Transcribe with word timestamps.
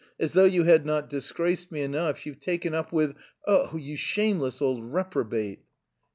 "As 0.19 0.33
though 0.33 0.45
you 0.45 0.63
had 0.63 0.83
not 0.83 1.11
disgraced 1.11 1.71
me 1.71 1.81
enough, 1.83 2.25
you've 2.25 2.39
taken 2.39 2.73
up 2.73 2.91
with... 2.91 3.15
oh, 3.45 3.77
you 3.77 3.95
shameless 3.95 4.59
old 4.59 4.83
reprobate!" 4.83 5.59